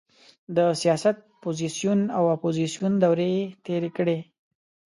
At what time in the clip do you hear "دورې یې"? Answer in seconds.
3.03-3.45